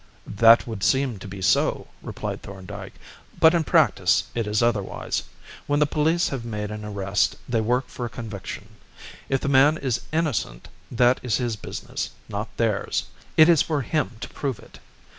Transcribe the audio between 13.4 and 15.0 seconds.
is for him to prove it.